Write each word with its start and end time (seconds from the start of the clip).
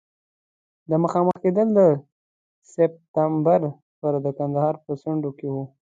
دا 0.89 0.95
مخامخ 1.03 1.35
کېدل 1.43 1.67
د 1.77 1.79
سپټمبر 2.71 3.61
پر 3.99 4.13
د 4.25 4.27
کندهار 4.37 4.75
په 4.83 4.91
څنډو 5.01 5.29
کې 5.37 5.47
وو. 5.53 5.63